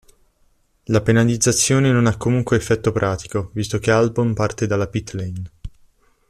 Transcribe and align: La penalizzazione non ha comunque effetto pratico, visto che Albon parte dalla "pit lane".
La 0.85 1.01
penalizzazione 1.01 1.91
non 1.91 2.07
ha 2.07 2.17
comunque 2.17 2.57
effetto 2.57 2.91
pratico, 2.91 3.51
visto 3.53 3.77
che 3.77 3.91
Albon 3.91 4.33
parte 4.33 4.65
dalla 4.65 4.87
"pit 4.87 5.11
lane". 5.11 5.51